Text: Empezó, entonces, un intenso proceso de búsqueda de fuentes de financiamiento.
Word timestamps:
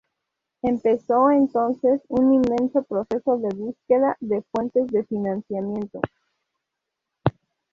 Empezó, 0.63 1.29
entonces, 1.29 2.01
un 2.07 2.33
intenso 2.33 2.81
proceso 2.81 3.37
de 3.37 3.49
búsqueda 3.49 4.17
de 4.19 4.41
fuentes 4.51 4.87
de 4.87 5.03
financiamiento. 5.03 6.01